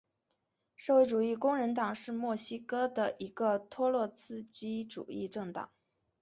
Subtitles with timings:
[0.75, 5.69] 社会主义工人党是墨西哥的一个托洛茨基主义政党。